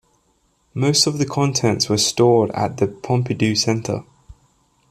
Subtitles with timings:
[0.73, 4.03] Most of the contents were stored at the Pompidou Center.